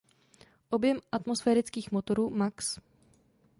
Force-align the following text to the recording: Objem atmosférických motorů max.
Objem 0.69 0.99
atmosférických 1.11 1.91
motorů 1.91 2.29
max. 2.29 2.79